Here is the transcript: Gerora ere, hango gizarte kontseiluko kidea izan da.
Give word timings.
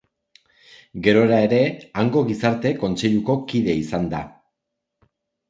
Gerora 1.07 1.37
ere, 1.47 1.59
hango 2.03 2.23
gizarte 2.31 2.73
kontseiluko 2.85 3.37
kidea 3.53 3.79
izan 3.83 4.11
da. 4.17 4.25